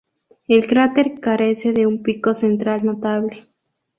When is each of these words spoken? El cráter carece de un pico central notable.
El 0.47 0.65
cráter 0.65 1.19
carece 1.19 1.73
de 1.73 1.85
un 1.85 2.01
pico 2.01 2.33
central 2.33 2.83
notable. 2.83 3.43